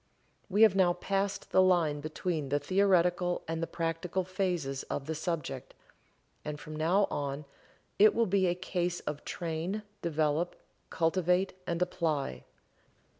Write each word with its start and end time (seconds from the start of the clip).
We 0.49 0.63
have 0.63 0.75
now 0.75 0.93
passed 0.93 1.51
the 1.51 1.61
line 1.61 1.99
between 1.99 2.49
the 2.49 2.57
theoretical 2.57 3.43
and 3.47 3.61
the 3.61 3.67
practical 3.67 4.23
phases 4.23 4.81
of 4.89 5.05
the 5.05 5.13
subject, 5.13 5.75
and 6.43 6.59
from 6.59 6.75
now 6.75 7.05
on 7.11 7.45
it 7.99 8.15
will 8.15 8.25
be 8.25 8.47
a 8.47 8.55
case 8.55 9.01
of 9.01 9.23
train, 9.25 9.83
develop, 10.01 10.55
cultivate 10.89 11.53
and 11.67 11.79
apply. 11.83 12.45